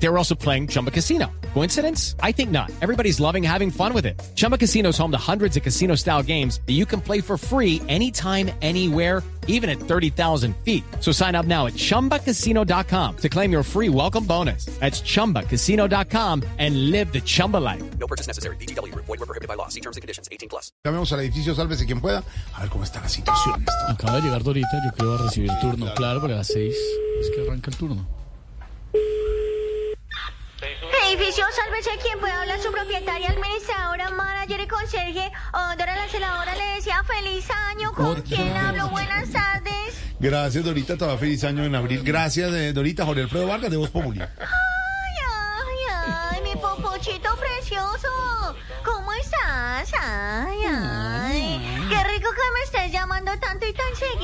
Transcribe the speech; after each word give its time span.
They 0.00 0.08
were 0.08 0.18
also 0.18 0.34
playing 0.34 0.68
Chumba 0.68 0.90
Casino. 0.90 1.30
Coincidence? 1.54 2.14
I 2.22 2.32
think 2.32 2.50
not. 2.50 2.70
Everybody's 2.80 3.18
loving 3.18 3.42
having 3.42 3.70
fun 3.70 3.92
with 3.92 4.06
it. 4.06 4.20
Chumba 4.36 4.56
Casino 4.56 4.90
is 4.90 4.98
home 4.98 5.10
to 5.10 5.18
hundreds 5.18 5.56
of 5.56 5.62
casino 5.62 5.96
style 5.96 6.22
games 6.22 6.60
that 6.66 6.74
you 6.74 6.86
can 6.86 7.00
play 7.00 7.20
for 7.20 7.36
free 7.36 7.82
anytime, 7.88 8.50
anywhere, 8.62 9.22
even 9.48 9.68
at 9.68 9.80
30,000 9.80 10.54
feet. 10.58 10.84
So 11.00 11.10
sign 11.10 11.34
up 11.34 11.46
now 11.46 11.66
at 11.66 11.72
chumbacasino.com 11.72 13.16
to 13.16 13.28
claim 13.28 13.50
your 13.50 13.64
free 13.64 13.88
welcome 13.88 14.24
bonus. 14.24 14.66
That's 14.78 15.00
chumbacasino.com 15.00 16.44
and 16.58 16.90
live 16.92 17.12
the 17.12 17.20
Chumba 17.20 17.56
life. 17.56 17.82
No 17.98 18.06
purchase 18.06 18.28
necessary. 18.28 18.56
BGW. 18.56 18.94
Void 18.94 19.08
were 19.08 19.26
prohibited 19.26 19.48
by 19.48 19.54
law. 19.54 19.68
See 19.68 19.80
terms 19.80 19.96
and 19.96 20.02
conditions. 20.02 20.28
18 20.30 20.48
plus. 20.48 20.70
Llamemos 20.84 21.10
al 21.12 21.20
edificio, 21.20 21.54
sálvese 21.56 21.86
quien 21.86 22.00
pueda. 22.00 22.22
A 22.54 22.60
ver 22.60 22.68
cómo 22.68 22.84
está 22.84 23.00
la 23.00 23.08
situación. 23.08 23.64
Acaba 23.88 24.16
de 24.16 24.22
llegar 24.22 24.44
Dorita, 24.44 24.80
yo 24.84 24.92
creo 24.92 25.14
a 25.14 25.22
recibir 25.22 25.50
el 25.50 25.58
turno. 25.58 25.92
Claro, 25.94 26.20
porque 26.20 26.34
a 26.34 26.38
las 26.38 26.46
seis 26.46 26.76
es 27.20 27.30
que 27.34 27.42
arranca 27.48 27.70
el 27.70 27.76
turno. 27.76 28.17
Edificio, 31.08 31.42
sálvese 31.56 31.90
quien 32.02 32.20
pueda 32.20 32.42
hablar 32.42 32.60
su 32.60 32.70
propietaria, 32.70 33.30
administradora, 33.30 34.10
manager 34.10 34.60
y 34.60 34.66
conserje. 34.66 35.32
Dora 35.78 35.96
la 35.96 36.06
celadora 36.06 36.54
le 36.54 36.74
decía 36.74 37.02
feliz 37.04 37.48
año. 37.70 37.92
¿Con 37.92 38.20
quién 38.20 38.54
hablo? 38.54 38.90
Buenas 38.90 39.30
tardes. 39.30 39.94
Gracias, 40.20 40.62
Dorita. 40.62 40.96
Va 41.06 41.16
feliz 41.16 41.42
año 41.44 41.64
en 41.64 41.74
abril. 41.74 42.02
Gracias, 42.04 42.52
eh, 42.52 42.74
Dorita. 42.74 43.06
Jorge 43.06 43.22
Alfredo 43.22 43.46
Vargas 43.46 43.70
de 43.70 43.78
Voz 43.78 43.88
Populi. 43.88 44.20
Ay, 44.20 44.28
ay, 45.26 45.76
ay, 45.96 46.42
mi 46.42 46.60
popochito 46.60 47.30
precioso. 47.36 48.56
¿Cómo 48.84 49.10
estás? 49.14 49.90
Ay, 49.98 50.58
ay. 50.66 51.86
Qué 51.88 52.04
rico 52.04 52.28
que 52.32 52.52
me 52.52 52.64
estés 52.64 52.92
llamando 52.92 53.30
tanto 53.38 53.46
tan 53.46 53.57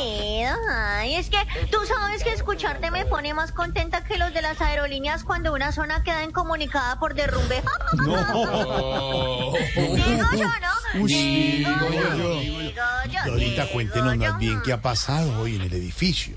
seguido. 0.00 0.56
Ay, 0.70 1.14
es 1.14 1.30
que 1.30 1.38
tú 1.70 1.78
sabes 1.86 2.22
que 2.22 2.32
escucharte 2.32 2.90
me 2.90 3.04
pone 3.06 3.34
más 3.34 3.52
contenta 3.52 4.02
que 4.04 4.18
los 4.18 4.32
de 4.32 4.42
las 4.42 4.60
aerolíneas 4.60 5.24
cuando 5.24 5.52
una 5.52 5.72
zona 5.72 6.02
queda 6.02 6.24
incomunicada 6.24 6.98
por 6.98 7.14
derrumbe. 7.14 7.62
No. 8.00 9.52
Digo 9.76 10.26
yo, 10.32 10.46
¿no? 10.46 11.02
Uy, 11.02 11.12
digo 11.12 11.70
digo 11.70 11.90
yo, 11.90 12.16
yo. 12.16 12.40
digo 12.40 13.56
yo, 13.56 13.72
cuéntenos 13.72 14.16
más 14.16 14.38
bien 14.38 14.60
qué 14.62 14.72
ha 14.72 14.80
pasado 14.80 15.40
hoy 15.40 15.56
en 15.56 15.62
el 15.62 15.72
edificio. 15.72 16.36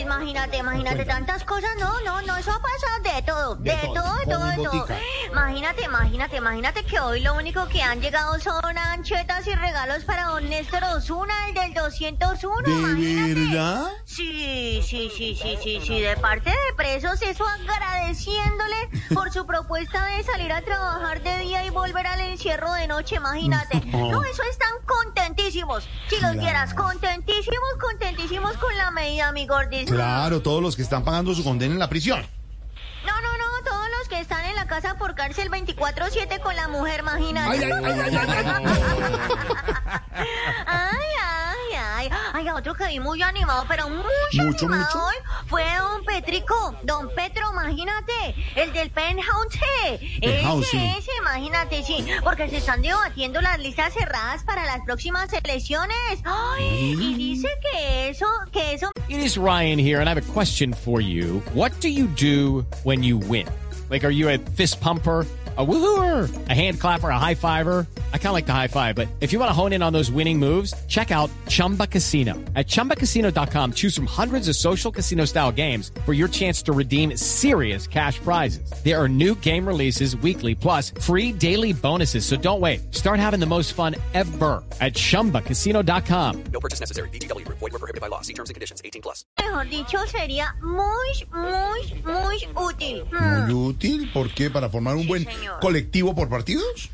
Imagínate, 0.00 0.58
imagínate 0.58 1.04
tantas 1.04 1.44
cosas. 1.44 1.70
No, 1.78 2.00
no, 2.02 2.22
no, 2.22 2.36
eso 2.36 2.52
ha 2.52 2.60
pasado 2.60 3.16
de 3.16 3.22
todo, 3.22 3.54
de, 3.56 3.70
De 3.70 3.76
todo, 3.88 4.14
todo, 4.24 4.46
de 4.46 4.56
todo. 4.56 4.86
Imagínate, 5.30 5.82
imagínate, 5.84 6.36
imagínate 6.36 6.84
que 6.84 7.00
hoy 7.00 7.20
lo 7.20 7.34
único 7.34 7.66
que 7.68 7.82
han 7.82 8.00
llegado 8.00 8.38
son 8.38 8.78
anchetas 8.78 9.46
y 9.46 9.54
regalos 9.54 10.04
para 10.04 10.26
don 10.26 10.48
Néstor 10.48 10.84
Osuna, 10.84 11.34
el 11.48 11.54
del 11.54 11.74
201. 11.74 12.62
¿De 12.62 12.70
imagínate. 12.70 13.34
verdad? 13.34 13.86
Sí, 14.18 14.82
sí, 14.82 15.08
sí, 15.16 15.36
sí, 15.40 15.56
sí, 15.62 15.80
sí, 15.80 16.00
de 16.00 16.16
parte 16.16 16.50
de 16.50 16.74
presos, 16.76 17.22
eso 17.22 17.44
agradeciéndole 17.46 18.74
por 19.14 19.30
su 19.30 19.46
propuesta 19.46 20.06
de 20.06 20.24
salir 20.24 20.50
a 20.50 20.60
trabajar 20.60 21.22
de 21.22 21.38
día 21.38 21.64
y 21.64 21.70
volver 21.70 22.04
al 22.04 22.20
encierro 22.22 22.72
de 22.72 22.88
noche, 22.88 23.14
imagínate. 23.14 23.80
No, 23.92 24.24
eso 24.24 24.42
están 24.50 24.72
contentísimos. 24.86 25.88
Si 26.08 26.20
los 26.20 26.32
vieras, 26.32 26.74
contentísimos, 26.74 27.68
contentísimos 27.80 28.56
con 28.56 28.76
la 28.76 28.90
medida, 28.90 29.30
mi 29.30 29.46
gordis. 29.46 29.88
Claro, 29.88 30.42
todos 30.42 30.60
los 30.62 30.74
que 30.74 30.82
están 30.82 31.04
pagando 31.04 31.32
su 31.32 31.44
condena 31.44 31.74
en 31.74 31.78
la 31.78 31.88
prisión. 31.88 32.26
No, 33.06 33.12
no, 33.20 33.38
no, 33.38 33.64
todos 33.64 33.86
los 34.00 34.08
que 34.08 34.18
están 34.18 34.44
en 34.46 34.56
la 34.56 34.66
casa 34.66 34.98
por 34.98 35.14
cárcel 35.14 35.48
24-7 35.48 36.40
con 36.40 36.56
la 36.56 36.66
mujer, 36.66 37.00
imagínate. 37.00 37.64
Ay, 37.64 37.70
ay, 37.70 37.84
ay, 37.84 38.00
ay, 38.00 38.16
ay, 38.16 38.44
ay. 38.46 38.64
Ay, 40.66 40.98
ay, 41.22 41.27
ay. 42.10 42.46
Ay, 42.46 42.48
otro 42.50 42.74
que 42.74 42.86
vi 42.86 43.00
muy 43.00 43.22
animado, 43.22 43.64
pero 43.68 43.88
mucho, 43.88 44.06
Mucho, 44.34 44.66
animado 44.66 44.86
mucho. 44.94 45.04
hoy 45.06 45.14
fue 45.46 45.64
don 45.78 46.04
Petrico, 46.04 46.74
don 46.82 47.08
Petro, 47.14 47.50
imagínate, 47.52 48.34
el 48.56 48.72
del 48.72 48.90
penthouse. 48.90 49.58
Ese, 50.20 50.64
sí. 50.70 50.92
ese, 50.98 51.10
imagínate, 51.20 51.82
sí, 51.82 52.04
porque 52.22 52.48
se 52.48 52.58
están 52.58 52.82
debatiendo 52.82 53.40
las 53.40 53.58
listas 53.58 53.92
cerradas 53.94 54.42
para 54.44 54.64
las 54.64 54.80
próximas 54.84 55.32
elecciones. 55.32 56.20
Ay, 56.24 56.96
y 57.00 57.14
dice 57.14 57.48
que 57.72 58.08
eso, 58.10 58.26
que 58.52 58.74
eso 58.74 58.90
It 59.08 59.18
is 59.20 59.36
Ryan 59.38 59.78
here, 59.78 60.00
and 60.00 60.08
I 60.08 60.14
have 60.14 60.18
a 60.18 60.32
question 60.32 60.72
for 60.72 61.00
you. 61.00 61.42
What 61.54 61.72
do 61.80 61.88
you 61.88 62.06
do 62.08 62.66
when 62.84 63.02
you 63.02 63.16
win? 63.18 63.46
Like, 63.90 64.04
are 64.04 64.10
you 64.12 64.28
a 64.28 64.38
fist 64.56 64.80
pumper? 64.80 65.26
A 65.56 65.64
woohooer, 65.66 66.28
a 66.48 66.54
hand 66.54 66.78
clapper, 66.78 67.08
a 67.10 67.18
high 67.18 67.34
fiver. 67.34 67.84
I 68.12 68.18
kind 68.18 68.28
of 68.28 68.34
like 68.34 68.44
the 68.46 68.52
high 68.52 68.68
five, 68.68 68.94
but 68.94 69.08
if 69.20 69.32
you 69.32 69.38
want 69.38 69.48
to 69.48 69.52
hone 69.54 69.72
in 69.72 69.82
on 69.82 69.92
those 69.94 70.10
winning 70.12 70.38
moves, 70.38 70.74
check 70.88 71.10
out 71.10 71.30
Chumba 71.48 71.86
Casino. 71.86 72.34
At 72.54 72.66
chumbacasino.com, 72.66 73.72
choose 73.72 73.96
from 73.96 74.06
hundreds 74.06 74.48
of 74.48 74.56
social 74.56 74.92
casino 74.92 75.24
style 75.24 75.50
games 75.50 75.90
for 76.04 76.12
your 76.12 76.28
chance 76.28 76.60
to 76.62 76.72
redeem 76.72 77.16
serious 77.16 77.86
cash 77.86 78.18
prizes. 78.20 78.70
There 78.84 79.00
are 79.02 79.08
new 79.08 79.34
game 79.36 79.66
releases 79.66 80.14
weekly, 80.18 80.54
plus 80.54 80.90
free 81.00 81.32
daily 81.32 81.72
bonuses. 81.72 82.26
So 82.26 82.36
don't 82.36 82.60
wait. 82.60 82.94
Start 82.94 83.18
having 83.18 83.40
the 83.40 83.46
most 83.46 83.72
fun 83.72 83.94
ever 84.12 84.62
at 84.82 84.92
chumbacasino.com. 84.92 86.44
No 86.52 86.60
purchase 86.60 86.80
necessary. 86.80 87.08
BGW. 87.08 87.48
Void 87.48 87.72
were 87.72 87.78
prohibited 87.78 88.00
by 88.02 88.08
law. 88.08 88.20
See 88.20 88.34
terms 88.34 88.50
and 88.50 88.54
conditions. 88.54 88.82
18 88.84 89.00
plus. 89.00 89.24
mejor 89.38 89.64
dicho, 89.70 89.98
sería 90.06 90.54
muy, 90.62 91.24
muy, 91.32 92.02
muy 92.04 92.48
útil. 92.54 93.04
Hmm. 93.10 93.46
Muy 93.46 93.54
útil. 93.70 94.10
¿Por 94.12 94.28
qué? 94.34 94.50
¿Para 94.50 94.68
formar 94.68 94.94
un 94.96 95.02
Sí, 95.02 95.08
buen 95.08 95.24
señor. 95.24 95.60
colectivo 95.60 96.14
por 96.14 96.28
partidos? 96.28 96.90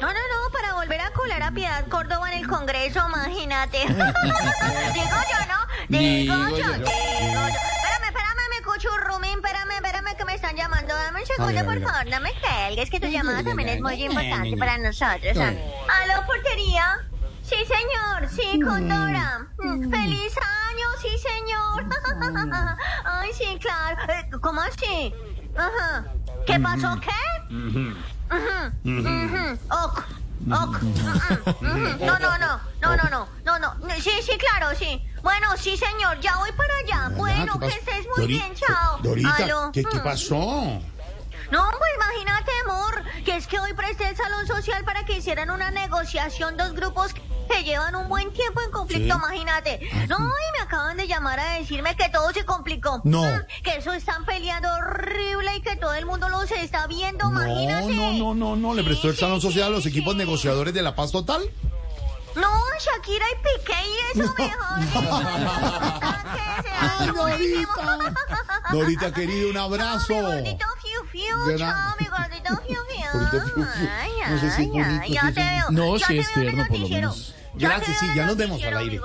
No, 0.00 0.06
no, 0.06 0.12
no, 0.12 0.14
para 0.14 0.37
volver 0.78 1.00
a 1.00 1.10
colar 1.10 1.42
a 1.42 1.50
Piedad 1.50 1.88
Córdoba 1.88 2.30
en 2.32 2.38
el 2.38 2.46
Congreso, 2.46 3.04
imagínate. 3.08 3.78
digo 3.88 3.96
yo, 3.96 5.40
¿no? 5.48 5.58
Digo, 5.88 6.36
Digo 6.36 6.48
yo, 6.50 6.56
yo. 6.56 6.76
digo 6.76 6.84
yo. 6.84 7.60
Espérame, 7.74 8.06
espérame, 8.06 8.44
me 8.56 8.62
cuchurrumín, 8.64 9.38
espérame, 9.38 9.72
espérame 9.72 10.16
que 10.16 10.24
me 10.24 10.34
están 10.34 10.56
lando. 10.56 10.94
Dame 10.94 11.20
un 11.20 11.26
segundo, 11.26 11.64
por 11.64 11.82
favor, 11.82 12.06
no 12.06 12.20
me 12.20 12.32
cuelgues, 12.34 12.90
que 12.90 13.00
tu 13.00 13.08
llamada 13.08 13.42
también 13.42 13.70
es 13.70 13.80
muy 13.80 14.04
importante 14.04 14.56
para 14.56 14.78
nosotros. 14.78 15.36
¿Aló, 15.36 16.26
portería? 16.26 16.98
Sí, 17.42 17.56
señor, 17.56 18.28
sí, 18.30 18.60
con 18.60 18.88
Dora. 18.88 19.48
Mm, 19.58 19.90
¡Feliz 19.90 20.32
año, 20.36 20.86
sí, 21.02 21.08
señor! 21.18 21.86
Ay, 23.04 23.30
sí, 23.32 23.58
claro. 23.60 23.96
Eh, 24.12 24.30
¿Cómo 24.40 24.60
así? 24.60 25.12
Ajá. 25.56 26.04
¿Qué 26.46 26.60
pasó, 26.60 27.00
qué? 27.00 27.54
Ujú, 28.84 29.58
ok. 29.70 30.04
No, 30.40 30.66
no, 30.66 30.78
no, 31.60 32.38
no, 32.80 32.96
no, 32.96 32.96
no, 33.10 33.28
no, 33.44 33.58
no. 33.58 33.74
Sí, 34.00 34.10
sí, 34.22 34.38
claro, 34.38 34.76
sí. 34.78 35.02
Bueno, 35.22 35.48
sí, 35.56 35.76
señor, 35.76 36.20
ya 36.20 36.36
voy 36.38 36.50
para 36.52 36.72
allá. 36.84 37.16
Bueno, 37.16 37.58
¿Qué 37.58 37.66
que 37.66 37.74
estés 37.74 38.06
muy 38.16 38.26
bien, 38.26 38.54
chao. 38.54 38.98
Dorita, 39.02 39.34
Aló. 39.36 39.70
¿qué, 39.72 39.82
qué 39.84 39.98
Mm. 39.98 40.02
pasó? 40.04 40.80
No, 41.50 41.66
pues 41.78 41.90
imagínate, 41.96 42.50
amor, 42.64 43.02
que 43.24 43.36
es 43.36 43.46
que 43.46 43.58
hoy 43.58 43.72
presté 43.72 44.08
el 44.08 44.16
salón 44.16 44.46
social 44.46 44.84
para 44.84 45.04
que 45.04 45.14
hicieran 45.18 45.50
una 45.50 45.70
negociación 45.70 46.56
dos 46.56 46.72
grupos 46.74 47.12
que 47.50 47.64
llevan 47.64 47.94
un 47.96 48.08
buen 48.10 48.30
tiempo 48.34 48.60
en 48.60 48.70
conflicto, 48.70 49.14
Sí. 49.14 49.20
imagínate. 49.24 49.80
No, 50.08 50.18
y 50.18 50.58
me 50.58 50.62
acaban 50.62 50.98
de 50.98 51.06
llamar 51.06 51.40
a 51.40 51.54
decirme 51.54 51.96
que 51.96 52.10
todo 52.10 52.30
se 52.34 52.44
complicó. 52.44 53.00
No. 53.04 53.22
Mm, 53.24 53.40
Que 53.64 53.76
eso 53.78 53.92
están 53.94 54.26
peleando 54.26 54.68
horrible 54.74 55.56
y 55.56 55.62
que 55.62 55.76
todo 55.76 55.94
el 55.94 56.04
mundo 56.04 56.28
los 56.28 56.50
está 56.50 56.86
viendo, 56.86 57.30
No, 57.30 57.42
imagínate. 57.42 57.94
no, 57.94 58.12
no, 58.12 58.34
no, 58.34 58.54
no. 58.56 58.74
¿Le 58.74 58.82
Sí, 58.82 58.88
prestó 58.88 59.08
el 59.08 59.16
salón 59.16 59.40
social 59.40 59.68
a 59.68 59.70
los 59.70 59.86
equipos 59.86 60.14
negociadores 60.14 60.74
de 60.74 60.82
la 60.82 60.94
paz 60.94 61.10
total? 61.10 61.42
No, 62.36 62.50
Shakira 62.78 63.24
y 63.32 63.36
Piqué 63.36 63.78
y 63.88 64.20
eso 64.20 64.34
mejor. 64.36 64.78
Que 66.28 66.62
se 66.62 66.74
Ay, 66.80 67.08
querido, 69.12 69.50
un 69.50 69.56
abrazo. 69.56 70.14
Mi 70.42 70.56
gordito 71.18 71.44
fiu 71.44 71.44
fiu, 71.44 71.56
Gra- 71.56 71.58
chao, 71.58 71.94
mi 72.00 72.06
gordito 72.06 72.56
fiu 72.66 72.80
fiu. 72.88 73.06
Gordito 73.12 73.40
fiu 73.54 73.64
fiu. 73.64 73.88
Ay, 74.02 74.10
No 74.30 74.36
sé 74.38 74.50
si 74.50 74.62
es 74.62 74.68
bonito, 74.68 75.00
ay, 75.02 75.12
ya 75.12 75.20
si 75.20 75.32
te 75.32 75.40
veo. 75.40 75.70
No, 75.70 75.96
ya 75.96 76.06
sí 76.06 76.18
es 76.18 76.26
veo 76.34 76.42
en 76.42 76.48
el 76.48 76.54
tierno, 76.54 76.66
por 76.68 76.78
lo 76.78 76.88
menos. 76.88 77.34
Gracias, 77.58 77.98
sí, 77.98 78.06
ya 78.14 78.26
nos 78.26 78.36
vemos 78.36 78.62
al 78.64 78.76
aire. 78.76 79.00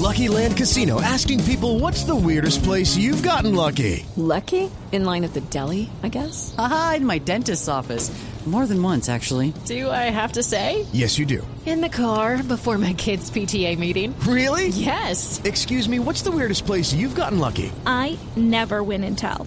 Lucky 0.00 0.28
Land 0.28 0.56
Casino 0.56 1.00
asking 1.02 1.40
people 1.44 1.78
what's 1.78 2.04
the 2.04 2.14
weirdest 2.14 2.62
place 2.64 2.96
you've 2.96 3.22
gotten 3.22 3.54
lucky? 3.54 4.04
Lucky? 4.16 4.70
In 4.92 5.04
line 5.04 5.24
at 5.24 5.32
the 5.34 5.40
deli, 5.50 5.90
I 6.02 6.08
guess? 6.08 6.54
Aha, 6.58 6.94
in 6.96 7.06
my 7.06 7.18
dentist's 7.18 7.68
office. 7.68 8.10
More 8.46 8.66
than 8.66 8.82
once, 8.82 9.08
actually. 9.08 9.52
Do 9.66 9.88
I 9.88 10.10
have 10.10 10.32
to 10.32 10.42
say? 10.42 10.84
Yes, 10.92 11.16
you 11.16 11.24
do. 11.26 11.46
In 11.64 11.80
the 11.80 11.88
car 11.88 12.42
before 12.42 12.76
my 12.76 12.92
kids' 12.92 13.30
PTA 13.30 13.78
meeting. 13.78 14.14
Really? 14.26 14.68
Yes. 14.68 15.40
Excuse 15.44 15.88
me, 15.88 16.00
what's 16.00 16.22
the 16.22 16.32
weirdest 16.32 16.66
place 16.66 16.92
you've 16.92 17.14
gotten 17.14 17.38
lucky? 17.38 17.70
I 17.86 18.18
never 18.34 18.82
win 18.82 19.04
and 19.04 19.16
tell. 19.16 19.46